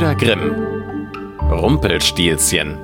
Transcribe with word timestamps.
Brüder 0.00 0.14
Grimm 0.14 0.54
Rumpelstilzchen 1.50 2.78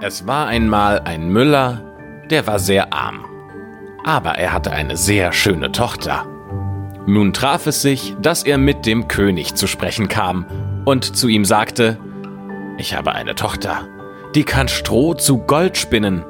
Es 0.00 0.24
war 0.28 0.46
einmal 0.46 1.00
ein 1.00 1.30
Müller, 1.30 1.82
der 2.30 2.46
war 2.46 2.60
sehr 2.60 2.92
arm. 2.92 3.24
Aber 4.04 4.38
er 4.38 4.52
hatte 4.52 4.70
eine 4.70 4.96
sehr 4.96 5.32
schöne 5.32 5.72
Tochter. 5.72 6.26
Nun 7.08 7.32
traf 7.32 7.66
es 7.66 7.82
sich, 7.82 8.14
dass 8.22 8.44
er 8.44 8.56
mit 8.56 8.86
dem 8.86 9.08
König 9.08 9.56
zu 9.56 9.66
sprechen 9.66 10.06
kam 10.06 10.46
und 10.84 11.16
zu 11.16 11.26
ihm 11.26 11.44
sagte, 11.44 11.98
Ich 12.78 12.94
habe 12.94 13.12
eine 13.12 13.34
Tochter, 13.34 13.88
die 14.36 14.44
kann 14.44 14.68
Stroh 14.68 15.14
zu 15.14 15.38
Gold 15.38 15.76
spinnen. 15.76 16.24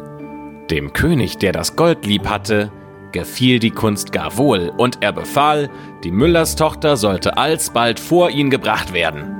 Dem 0.70 0.94
König, 0.94 1.36
der 1.36 1.52
das 1.52 1.76
Gold 1.76 2.06
lieb 2.06 2.26
hatte, 2.30 2.72
gefiel 3.12 3.58
die 3.58 3.70
Kunst 3.70 4.12
gar 4.12 4.36
wohl, 4.36 4.72
und 4.76 4.98
er 5.02 5.12
befahl, 5.12 5.70
die 6.04 6.10
Müllerstochter 6.10 6.96
sollte 6.96 7.36
alsbald 7.36 8.00
vor 8.00 8.30
ihn 8.30 8.50
gebracht 8.50 8.92
werden. 8.92 9.36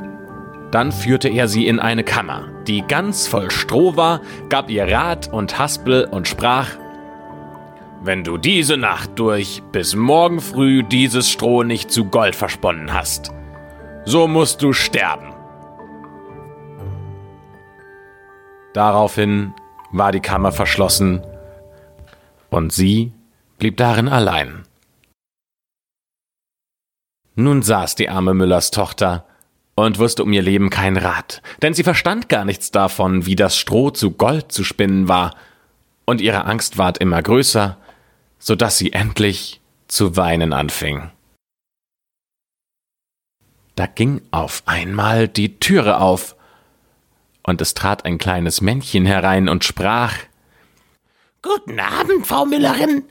Dann 0.70 0.93
führte 0.93 1.29
er 1.29 1.48
sie 1.48 1.66
in 1.66 1.80
eine 1.80 2.05
Kammer, 2.05 2.48
die 2.66 2.83
ganz 2.83 3.27
voll 3.27 3.51
Stroh 3.51 3.96
war, 3.96 4.20
gab 4.48 4.70
ihr 4.70 4.91
Rat 4.91 5.33
und 5.33 5.59
Haspel 5.59 6.05
und 6.05 6.29
sprach, 6.29 6.69
Wenn 8.02 8.24
du 8.24 8.37
diese 8.37 8.77
Nacht 8.77 9.19
durch 9.19 9.62
bis 9.73 9.95
morgen 9.95 10.41
früh 10.41 10.82
dieses 10.82 11.29
Stroh 11.29 11.65
nicht 11.65 11.91
zu 11.91 12.05
Gold 12.05 12.37
versponnen 12.37 12.95
hast, 12.95 13.32
so 14.05 14.29
musst 14.29 14.62
du 14.62 14.73
sterben. 14.73 15.34
Daraufhin 18.73 19.52
war 19.91 20.12
die 20.12 20.21
Kammer 20.21 20.52
verschlossen 20.52 21.23
und 22.51 22.73
sie 22.73 23.12
blieb 23.60 23.77
darin 23.77 24.09
allein. 24.09 24.64
Nun 27.37 27.62
saß 27.62 27.95
die 27.95 28.09
arme 28.09 28.35
Müllers 28.35 28.73
Tochter 28.73 29.26
und 29.76 29.98
wusste 29.98 30.24
um 30.24 30.32
ihr 30.32 30.43
Leben 30.43 30.68
kein 30.68 30.96
Rat, 30.96 31.43
denn 31.62 31.73
sie 31.73 31.85
verstand 31.85 32.29
gar 32.29 32.45
nichts 32.45 32.73
davon, 32.73 33.26
wie 33.26 33.37
das 33.37 33.57
Stroh 33.57 33.90
zu 33.90 34.10
Gold 34.10 34.51
zu 34.51 34.65
spinnen 34.65 35.07
war, 35.07 35.37
und 36.04 36.20
ihre 36.20 36.45
Angst 36.46 36.76
ward 36.76 36.98
immer 36.98 37.23
größer, 37.23 37.76
so 38.40 38.57
dass 38.57 38.79
sie 38.79 38.93
endlich 38.93 39.60
zu 39.87 40.16
weinen 40.16 40.52
anfing. 40.52 41.13
Da 43.76 43.87
ging 43.87 44.23
auf 44.32 44.63
einmal 44.66 45.29
die 45.29 45.60
Türe 45.60 46.01
auf, 46.01 46.35
und 47.42 47.60
es 47.60 47.74
trat 47.74 48.04
ein 48.04 48.18
kleines 48.18 48.60
Männchen 48.60 49.07
herein 49.07 49.48
und 49.48 49.65
sprach 49.65 50.15
Guten 51.42 51.80
Abend, 51.80 52.26
Frau 52.26 52.45
Müllerin. 52.45 53.04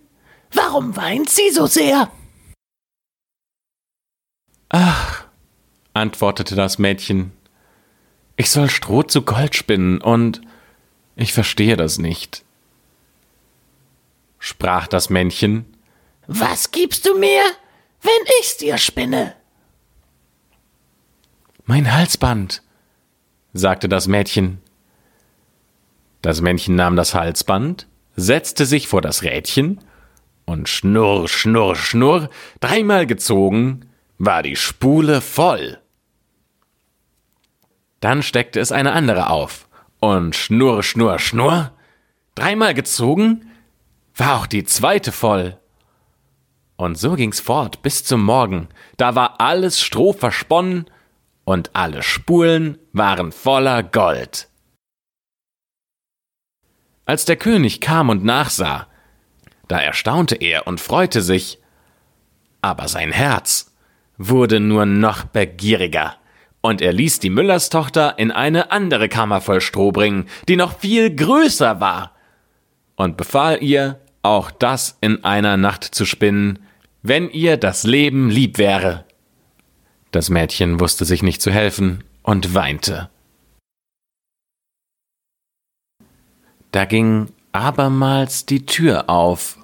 Warum 0.51 0.95
weint 0.95 1.29
sie 1.29 1.49
so 1.51 1.65
sehr? 1.67 2.11
Ach, 4.69 5.25
antwortete 5.93 6.55
das 6.55 6.77
Mädchen, 6.77 7.31
ich 8.35 8.51
soll 8.51 8.69
Stroh 8.69 9.03
zu 9.03 9.23
Gold 9.23 9.55
spinnen 9.55 9.99
und 9.99 10.41
ich 11.15 11.33
verstehe 11.33 11.75
das 11.75 11.97
nicht. 11.97 12.45
Sprach 14.37 14.87
das 14.87 15.09
Männchen, 15.09 15.65
Was 16.27 16.71
gibst 16.71 17.05
du 17.05 17.17
mir, 17.17 17.41
wenn 18.01 18.25
ich's 18.39 18.55
dir 18.57 18.77
spinne? 18.77 19.35
Mein 21.65 21.91
Halsband, 21.91 22.63
sagte 23.53 23.89
das 23.89 24.07
Mädchen. 24.07 24.61
Das 26.21 26.39
Männchen 26.41 26.75
nahm 26.75 26.95
das 26.95 27.13
Halsband, 27.13 27.87
setzte 28.15 28.65
sich 28.65 28.87
vor 28.87 29.01
das 29.01 29.23
Rädchen 29.23 29.81
und 30.49 30.67
schnurr, 30.67 31.27
schnurr, 31.27 31.75
schnurr, 31.75 32.29
dreimal 32.59 33.05
gezogen, 33.05 33.85
war 34.17 34.41
die 34.41 34.55
Spule 34.55 35.21
voll. 35.21 35.79
Dann 37.99 38.23
steckte 38.23 38.59
es 38.59 38.71
eine 38.71 38.93
andere 38.93 39.29
auf, 39.29 39.67
und 39.99 40.35
schnurr, 40.35 40.81
schnurr, 40.81 41.19
schnurr, 41.19 41.71
dreimal 42.33 42.73
gezogen, 42.73 43.51
war 44.15 44.39
auch 44.39 44.47
die 44.47 44.63
zweite 44.63 45.11
voll. 45.11 45.59
Und 46.77 46.97
so 46.97 47.13
ging's 47.13 47.39
fort 47.39 47.83
bis 47.83 48.03
zum 48.03 48.23
Morgen, 48.23 48.69
da 48.97 49.13
war 49.13 49.39
alles 49.39 49.79
Stroh 49.79 50.13
versponnen, 50.13 50.89
und 51.43 51.75
alle 51.75 52.01
Spulen 52.01 52.79
waren 52.91 53.31
voller 53.31 53.83
Gold. 53.83 54.49
Als 57.05 57.25
der 57.25 57.37
König 57.37 57.81
kam 57.81 58.09
und 58.09 58.23
nachsah, 58.23 58.88
da 59.69 59.79
erstaunte 59.79 60.35
er 60.35 60.67
und 60.67 60.81
freute 60.81 61.21
sich, 61.21 61.59
aber 62.61 62.89
sein 62.89 63.13
Herz 63.13 63.73
wurde 64.17 64.59
nur 64.59 64.85
noch 64.85 65.23
begieriger, 65.23 66.15
und 66.61 66.81
er 66.81 66.91
ließ 66.91 67.19
die 67.19 67.29
Müllerstochter 67.29 68.19
in 68.19 68.31
eine 68.31 68.71
andere 68.71 69.07
Kammer 69.07 69.39
voll 69.39 69.61
Stroh 69.61 69.93
bringen, 69.93 70.27
die 70.49 70.57
noch 70.57 70.77
viel 70.77 71.15
größer 71.15 71.79
war, 71.79 72.15
und 72.97 73.15
befahl 73.15 73.63
ihr, 73.63 74.01
auch 74.23 74.51
das 74.51 74.97
in 74.99 75.23
einer 75.23 75.55
Nacht 75.55 75.85
zu 75.85 76.03
spinnen, 76.03 76.59
wenn 77.01 77.29
ihr 77.29 77.55
das 77.55 77.85
Leben 77.85 78.29
lieb 78.29 78.57
wäre. 78.57 79.05
Das 80.11 80.29
Mädchen 80.29 80.81
wusste 80.81 81.05
sich 81.05 81.23
nicht 81.23 81.41
zu 81.41 81.51
helfen 81.51 82.03
und 82.23 82.53
weinte. 82.55 83.09
Da 86.71 86.83
ging 86.85 87.31
abermals 87.51 88.45
die 88.45 88.65
Tür 88.65 89.09
auf, 89.09 89.57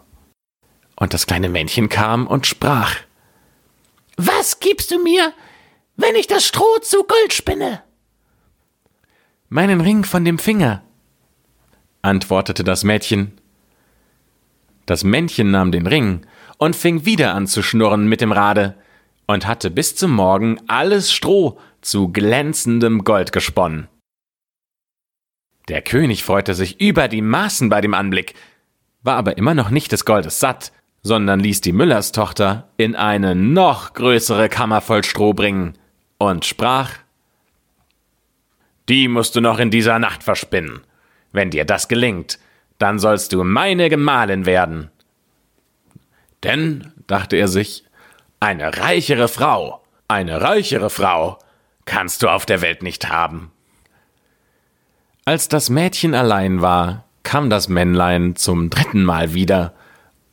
und 0.96 1.14
das 1.14 1.28
kleine 1.28 1.50
Männchen 1.50 1.90
kam 1.90 2.26
und 2.28 2.48
sprach 2.48 2.96
Was 4.18 4.60
gibst 4.60 4.92
du 4.92 5.00
mir, 5.00 5.34
wenn 5.98 6.16
ich 6.16 6.28
das 6.28 6.46
Stroh 6.46 6.80
zu 6.82 7.04
Gold 7.04 7.34
spinne? 7.34 7.82
Meinen 9.50 9.82
Ring 9.82 10.04
von 10.04 10.26
dem 10.26 10.40
Finger, 10.40 10.84
antwortete 12.02 12.64
das 12.64 12.84
Mädchen. 12.84 13.40
Das 14.86 15.04
Männchen 15.04 15.52
nahm 15.52 15.72
den 15.72 15.88
Ring 15.88 16.26
und 16.58 16.76
fing 16.76 17.06
wieder 17.06 17.34
an 17.34 17.48
zu 17.48 17.62
schnurren 17.64 18.08
mit 18.08 18.22
dem 18.22 18.32
Rade 18.32 18.76
und 19.28 19.48
hatte 19.48 19.72
bis 19.72 19.96
zum 19.96 20.12
Morgen 20.12 20.60
alles 20.68 21.12
Stroh 21.12 21.60
zu 21.82 22.10
glänzendem 22.10 23.04
Gold 23.04 23.32
gesponnen. 23.32 23.88
Der 25.68 25.82
König 25.82 26.24
freute 26.24 26.54
sich 26.54 26.80
über 26.80 27.08
die 27.08 27.22
Maßen 27.22 27.70
bei 27.70 27.82
dem 27.82 27.94
Anblick, 27.94 28.36
war 29.02 29.18
aber 29.18 29.38
immer 29.38 29.54
noch 29.54 29.70
nicht 29.70 29.92
des 29.92 30.06
Goldes 30.06 30.40
satt, 30.40 30.72
sondern 31.02 31.40
ließ 31.40 31.62
die 31.62 31.72
Müllerstochter 31.72 32.70
in 32.78 32.96
eine 32.96 33.36
noch 33.36 33.94
größere 33.94 34.50
Kammer 34.50 34.82
voll 34.82 35.04
Stroh 35.04 35.34
bringen 35.34 35.78
und 36.18 36.46
sprach 36.46 36.92
Die 38.90 39.08
musst 39.08 39.36
du 39.36 39.42
noch 39.42 39.60
in 39.60 39.72
dieser 39.72 40.00
Nacht 40.00 40.24
verspinnen. 40.24 40.82
Wenn 41.32 41.52
dir 41.52 41.66
das 41.66 41.88
gelingt, 41.88 42.40
dann 42.78 43.00
sollst 43.00 43.34
du 43.34 43.44
meine 43.44 43.90
Gemahlin 43.90 44.46
werden. 44.46 44.92
Denn, 46.44 46.92
dachte 47.08 47.36
er 47.36 47.48
sich, 47.48 47.86
eine 48.40 48.78
reichere 48.78 49.28
Frau, 49.28 49.84
eine 50.08 50.42
reichere 50.42 50.90
Frau 50.90 51.40
kannst 51.86 52.22
du 52.24 52.30
auf 52.30 52.46
der 52.46 52.62
Welt 52.62 52.84
nicht 52.84 53.10
haben. 53.10 53.52
Als 55.28 55.48
das 55.48 55.72
Mädchen 55.72 56.14
allein 56.14 56.62
war, 56.62 57.04
kam 57.24 57.50
das 57.50 57.68
Männlein 57.68 58.36
zum 58.36 58.70
dritten 58.70 59.04
Mal 59.04 59.34
wieder 59.34 59.74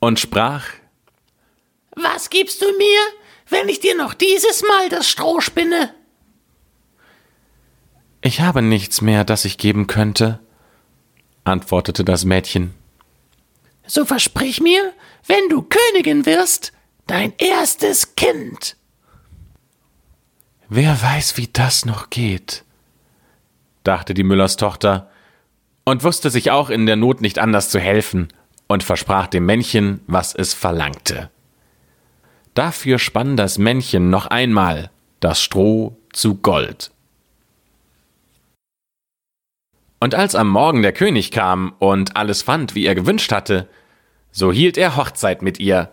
und 0.01 0.21
sprach 0.21 0.67
Was 1.97 2.29
gibst 2.29 2.61
du 2.61 2.67
mir, 2.67 3.01
wenn 3.49 3.71
ich 3.71 3.81
dir 3.81 3.97
noch 3.97 4.13
dieses 4.13 4.63
Mal 4.63 4.91
das 4.91 5.09
Stroh 5.09 5.41
spinne? 5.41 5.95
Ich 8.21 8.43
habe 8.43 8.61
nichts 8.61 9.01
mehr, 9.01 9.25
das 9.25 9.47
ich 9.47 9.57
geben 9.57 9.87
könnte, 9.87 10.41
antwortete 11.45 12.05
das 12.05 12.27
Mädchen. 12.27 12.75
So 13.87 14.05
versprich 14.05 14.61
mir, 14.61 14.93
wenn 15.27 15.49
du 15.49 15.62
Königin 15.62 16.27
wirst, 16.27 16.75
dein 17.06 17.33
erstes 17.38 18.15
Kind. 18.15 18.77
Wer 20.69 21.00
weiß, 21.00 21.38
wie 21.38 21.49
das 21.49 21.87
noch 21.87 22.11
geht, 22.11 22.65
dachte 23.84 24.14
die 24.14 24.25
Müllers 24.25 24.56
Tochter 24.56 25.11
und 25.84 26.05
wusste 26.05 26.31
sich 26.31 26.50
auch 26.50 26.70
in 26.70 26.87
der 26.87 26.96
Not 26.96 27.20
nicht 27.20 27.38
anders 27.38 27.69
zu 27.69 27.79
helfen 27.79 28.29
und 28.69 28.82
versprach 28.82 29.26
dem 29.26 29.46
Männchen, 29.46 30.00
was 30.06 30.34
es 30.34 30.55
verlangte. 30.55 31.31
Dafür 32.55 32.99
spann 32.99 33.37
das 33.37 33.58
Männchen 33.58 34.11
noch 34.11 34.26
einmal 34.26 34.90
das 35.20 35.43
Stroh 35.43 35.96
zu 36.12 36.37
Gold. 36.37 36.90
Und 40.00 40.14
als 40.14 40.35
am 40.35 40.49
Morgen 40.49 40.82
der 40.82 40.93
König 40.93 41.31
kam 41.31 41.75
und 41.78 42.17
alles 42.17 42.43
fand, 42.43 42.75
wie 42.75 42.85
er 42.85 42.94
gewünscht 42.94 43.31
hatte, 43.31 43.69
so 44.32 44.50
hielt 44.50 44.76
er 44.76 44.96
Hochzeit 44.96 45.43
mit 45.43 45.61
ihr, 45.61 45.90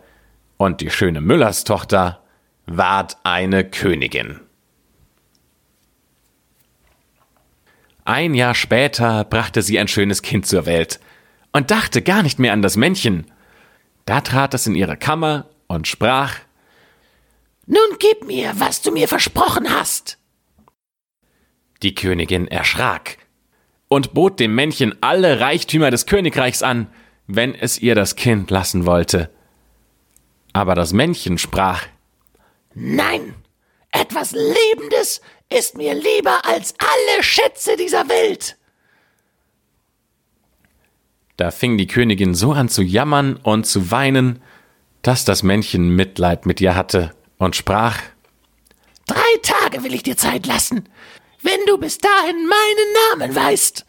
und 0.57 0.81
die 0.81 0.89
schöne 0.89 1.21
Müllers 1.21 1.63
Tochter 1.63 2.21
ward 2.65 3.17
eine 3.23 3.63
Königin. 3.63 4.41
Ein 8.09 8.33
Jahr 8.33 8.55
später 8.55 9.23
brachte 9.23 9.61
sie 9.61 9.77
ein 9.77 9.87
schönes 9.87 10.23
Kind 10.23 10.47
zur 10.47 10.65
Welt 10.65 10.99
und 11.51 11.69
dachte 11.69 12.01
gar 12.01 12.23
nicht 12.23 12.39
mehr 12.39 12.53
an 12.53 12.63
das 12.63 12.75
Männchen. 12.75 13.29
Da 14.05 14.21
trat 14.21 14.55
es 14.55 14.65
in 14.65 14.73
ihre 14.73 14.97
Kammer 14.97 15.45
und 15.67 15.87
sprach 15.87 16.33
Nun 17.67 17.99
gib 17.99 18.25
mir, 18.25 18.53
was 18.59 18.81
du 18.81 18.89
mir 18.89 19.07
versprochen 19.07 19.69
hast. 19.69 20.17
Die 21.83 21.93
Königin 21.93 22.47
erschrak 22.47 23.19
und 23.89 24.15
bot 24.15 24.39
dem 24.39 24.55
Männchen 24.55 24.95
alle 25.01 25.39
Reichtümer 25.39 25.91
des 25.91 26.07
Königreichs 26.07 26.63
an, 26.63 26.87
wenn 27.27 27.53
es 27.53 27.77
ihr 27.77 27.93
das 27.93 28.15
Kind 28.15 28.49
lassen 28.49 28.87
wollte. 28.87 29.29
Aber 30.51 30.73
das 30.73 30.93
Männchen 30.93 31.37
sprach 31.37 31.85
Nein, 32.73 33.35
etwas 33.91 34.31
Lebendes 34.31 35.21
ist 35.49 35.77
mir 35.77 35.93
lieber 35.93 36.45
als 36.45 36.73
alle 36.79 37.23
Schätze 37.23 37.75
dieser 37.75 38.07
Welt. 38.09 38.57
Da 41.37 41.51
fing 41.51 41.77
die 41.77 41.87
Königin 41.87 42.35
so 42.35 42.51
an 42.51 42.69
zu 42.69 42.81
jammern 42.81 43.37
und 43.37 43.65
zu 43.65 43.91
weinen, 43.91 44.41
dass 45.01 45.25
das 45.25 45.43
Männchen 45.43 45.95
Mitleid 45.95 46.45
mit 46.45 46.59
ihr 46.59 46.75
hatte 46.75 47.15
und 47.37 47.55
sprach 47.55 47.97
Drei 49.07 49.37
Tage 49.41 49.83
will 49.83 49.93
ich 49.93 50.03
dir 50.03 50.17
Zeit 50.17 50.45
lassen. 50.45 50.87
Wenn 51.41 51.65
du 51.65 51.77
bis 51.77 51.97
dahin 51.97 52.45
meinen 52.45 53.27
Namen 53.27 53.35
weißt, 53.35 53.85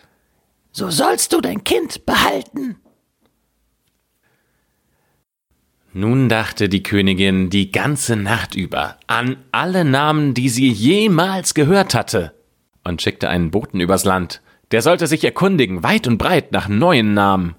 so 0.72 0.90
sollst 0.90 1.32
du 1.32 1.40
dein 1.40 1.64
Kind 1.64 2.06
behalten. 2.06 2.80
Nun 5.92 6.28
dachte 6.28 6.68
die 6.68 6.84
Königin 6.84 7.50
die 7.50 7.72
ganze 7.72 8.14
Nacht 8.14 8.54
über 8.54 8.96
an 9.08 9.36
alle 9.50 9.84
Namen, 9.84 10.34
die 10.34 10.48
sie 10.48 10.70
jemals 10.70 11.52
gehört 11.54 11.94
hatte, 11.94 12.32
und 12.84 13.02
schickte 13.02 13.28
einen 13.28 13.50
Boten 13.50 13.80
übers 13.80 14.04
Land, 14.04 14.40
der 14.70 14.82
sollte 14.82 15.08
sich 15.08 15.24
erkundigen, 15.24 15.82
weit 15.82 16.06
und 16.06 16.18
breit 16.18 16.52
nach 16.52 16.68
neuen 16.68 17.12
Namen. 17.14 17.56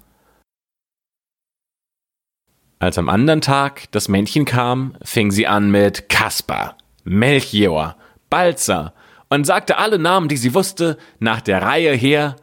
Als 2.78 2.96
am 2.96 3.10
anderen 3.10 3.42
Tag 3.42 3.92
das 3.92 4.08
Männchen 4.08 4.46
kam, 4.46 4.96
fing 5.02 5.30
sie 5.30 5.46
an 5.46 5.70
mit 5.70 6.08
Kaspar, 6.08 6.78
Melchior, 7.04 7.96
Balzer 8.30 8.94
und 9.28 9.44
sagte 9.44 9.76
alle 9.76 9.98
Namen, 9.98 10.28
die 10.28 10.38
sie 10.38 10.54
wusste, 10.54 10.96
nach 11.20 11.42
der 11.42 11.60
Reihe 11.62 11.92
her, 11.92 12.36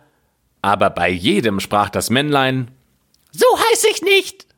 aber 0.61 0.91
bei 0.91 1.09
jedem 1.09 1.59
sprach 1.59 1.89
das 1.89 2.11
Männlein 2.11 2.69
So 3.31 3.47
heiß 3.57 3.85
ich 3.91 4.01
nicht. 4.03 4.48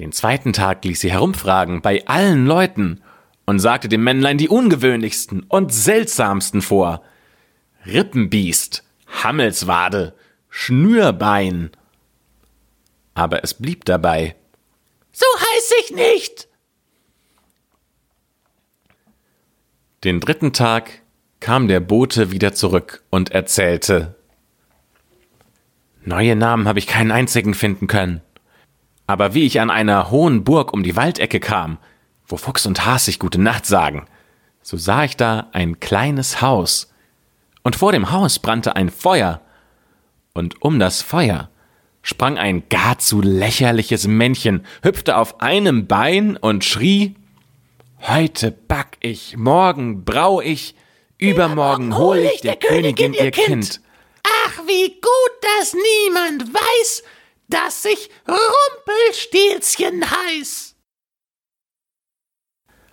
Den 0.00 0.12
zweiten 0.12 0.54
Tag 0.54 0.82
ließ 0.86 0.98
sie 0.98 1.12
herumfragen 1.12 1.82
bei 1.82 2.06
allen 2.06 2.46
Leuten 2.46 3.02
und 3.44 3.58
sagte 3.58 3.86
dem 3.86 4.02
Männlein 4.02 4.38
die 4.38 4.48
ungewöhnlichsten 4.48 5.42
und 5.42 5.74
seltsamsten 5.74 6.62
vor. 6.62 7.02
Rippenbiest, 7.84 8.82
Hammelswade, 9.22 10.14
Schnürbein. 10.48 11.70
Aber 13.12 13.44
es 13.44 13.52
blieb 13.52 13.84
dabei. 13.84 14.36
So 15.12 15.26
heiß 15.38 15.72
ich 15.82 15.90
nicht. 15.94 16.48
Den 20.02 20.20
dritten 20.20 20.54
Tag 20.54 21.02
kam 21.40 21.68
der 21.68 21.80
Bote 21.80 22.30
wieder 22.30 22.54
zurück 22.54 23.04
und 23.10 23.32
erzählte. 23.32 24.14
Neue 26.06 26.36
Namen 26.36 26.66
habe 26.66 26.78
ich 26.78 26.86
keinen 26.86 27.12
einzigen 27.12 27.52
finden 27.52 27.86
können. 27.86 28.22
Aber 29.10 29.34
wie 29.34 29.44
ich 29.44 29.60
an 29.60 29.70
einer 29.70 30.12
hohen 30.12 30.44
Burg 30.44 30.72
um 30.72 30.84
die 30.84 30.94
Waldecke 30.94 31.40
kam, 31.40 31.78
wo 32.28 32.36
Fuchs 32.36 32.64
und 32.64 32.86
Has 32.86 33.06
sich 33.06 33.18
gute 33.18 33.40
Nacht 33.40 33.66
sagen, 33.66 34.06
so 34.62 34.76
sah 34.76 35.02
ich 35.02 35.16
da 35.16 35.48
ein 35.50 35.80
kleines 35.80 36.40
Haus. 36.40 36.94
Und 37.64 37.74
vor 37.74 37.90
dem 37.90 38.12
Haus 38.12 38.38
brannte 38.38 38.76
ein 38.76 38.88
Feuer. 38.88 39.40
Und 40.32 40.62
um 40.62 40.78
das 40.78 41.02
Feuer 41.02 41.50
sprang 42.02 42.38
ein 42.38 42.68
gar 42.68 43.00
zu 43.00 43.20
lächerliches 43.20 44.06
Männchen, 44.06 44.64
hüpfte 44.84 45.16
auf 45.16 45.40
einem 45.40 45.88
Bein 45.88 46.36
und 46.36 46.64
schrie 46.64 47.16
Heute 48.02 48.52
back 48.52 48.96
ich, 49.00 49.36
morgen 49.36 50.04
brau 50.04 50.40
ich, 50.40 50.76
übermorgen 51.18 51.98
hol 51.98 52.18
ich 52.18 52.42
der 52.42 52.54
Königin 52.54 53.12
ihr 53.14 53.32
Kind. 53.32 53.80
Ach, 54.22 54.60
wie 54.68 54.88
gut, 54.88 55.58
dass 55.58 55.74
niemand 55.74 56.54
weiß, 56.54 57.02
dass 57.50 57.84
ich 57.84 58.10
Rumpelstilzchen 58.26 60.10
heiß. 60.10 60.76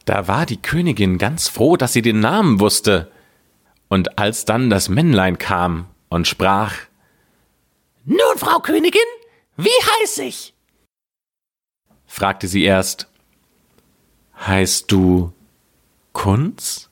Da 0.06 0.28
war 0.28 0.46
die 0.46 0.62
Königin 0.62 1.18
ganz 1.18 1.48
froh, 1.48 1.78
dass 1.78 1.94
sie 1.94 2.02
den 2.02 2.20
Namen 2.20 2.60
wusste. 2.60 3.12
Und 3.88 4.18
als 4.18 4.46
dann 4.46 4.70
das 4.70 4.90
Männlein 4.90 5.38
kam 5.38 5.90
und 6.10 6.28
sprach 6.28 6.74
Nun, 8.06 8.38
Frau 8.38 8.60
Königin, 8.60 9.02
wie 9.56 9.70
heiß 9.70 10.20
ich? 10.20 10.54
fragte 12.06 12.48
sie 12.48 12.64
erst 12.64 13.08
Heißt 14.46 14.92
du 14.92 15.34
Kunz? 16.14 16.90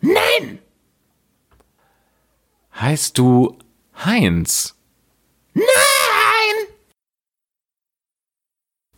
Nein. 0.00 0.60
Heißt 2.78 3.18
du 3.18 3.58
Heinz? 4.04 4.76
Nein. 5.54 5.85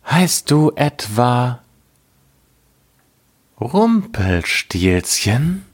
Heißt 0.09 0.49
du 0.49 0.71
etwa 0.75 1.61
Rumpelstilzchen? 3.61 5.65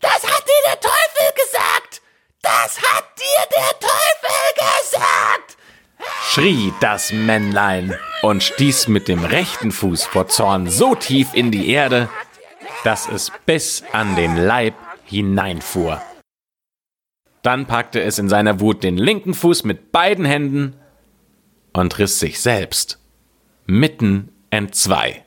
Das 0.00 0.14
hat 0.14 0.44
dir 0.46 0.62
der 0.66 0.80
Teufel 0.80 1.34
gesagt. 1.34 2.00
Das 2.40 2.80
hat 2.80 3.04
dir 3.18 3.44
der 3.54 3.78
Teufel 3.80 4.54
gesagt. 4.56 5.58
schrie 6.30 6.72
das 6.80 7.12
Männlein 7.12 7.98
und 8.22 8.42
stieß 8.42 8.88
mit 8.88 9.08
dem 9.08 9.26
rechten 9.26 9.72
Fuß 9.72 10.06
vor 10.06 10.28
Zorn 10.28 10.70
so 10.70 10.94
tief 10.94 11.34
in 11.34 11.50
die 11.50 11.68
Erde, 11.68 12.08
dass 12.82 13.06
es 13.08 13.30
bis 13.44 13.84
an 13.92 14.16
den 14.16 14.38
Leib 14.38 14.72
hineinfuhr. 15.04 16.00
Dann 17.42 17.66
packte 17.66 18.02
es 18.02 18.18
in 18.18 18.30
seiner 18.30 18.60
Wut 18.60 18.82
den 18.82 18.96
linken 18.96 19.34
Fuß 19.34 19.64
mit 19.64 19.92
beiden 19.92 20.24
Händen 20.24 20.79
und 21.72 21.98
riss 21.98 22.18
sich 22.18 22.40
selbst 22.40 22.98
mitten 23.66 24.32
entzwei. 24.50 25.24